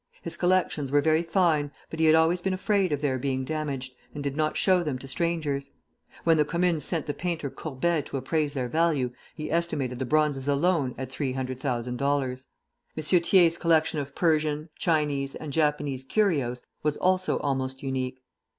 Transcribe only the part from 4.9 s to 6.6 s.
to strangers. When the